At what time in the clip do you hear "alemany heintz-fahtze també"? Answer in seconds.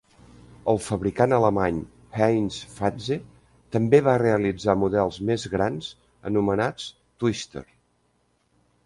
1.35-3.99